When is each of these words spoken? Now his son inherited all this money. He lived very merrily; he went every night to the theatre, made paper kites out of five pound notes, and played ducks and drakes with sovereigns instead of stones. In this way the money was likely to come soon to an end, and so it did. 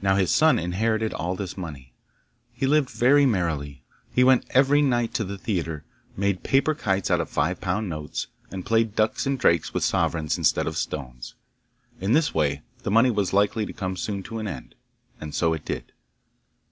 Now 0.00 0.16
his 0.16 0.30
son 0.30 0.58
inherited 0.58 1.12
all 1.12 1.36
this 1.36 1.58
money. 1.58 1.92
He 2.54 2.66
lived 2.66 2.88
very 2.88 3.26
merrily; 3.26 3.84
he 4.10 4.24
went 4.24 4.46
every 4.52 4.80
night 4.80 5.12
to 5.12 5.24
the 5.24 5.36
theatre, 5.36 5.84
made 6.16 6.42
paper 6.42 6.74
kites 6.74 7.10
out 7.10 7.20
of 7.20 7.28
five 7.28 7.60
pound 7.60 7.86
notes, 7.90 8.28
and 8.50 8.64
played 8.64 8.94
ducks 8.96 9.26
and 9.26 9.38
drakes 9.38 9.74
with 9.74 9.84
sovereigns 9.84 10.38
instead 10.38 10.66
of 10.66 10.78
stones. 10.78 11.34
In 12.00 12.14
this 12.14 12.32
way 12.32 12.62
the 12.82 12.90
money 12.90 13.10
was 13.10 13.34
likely 13.34 13.66
to 13.66 13.74
come 13.74 13.94
soon 13.94 14.22
to 14.22 14.38
an 14.38 14.48
end, 14.48 14.74
and 15.20 15.34
so 15.34 15.52
it 15.52 15.66
did. 15.66 15.92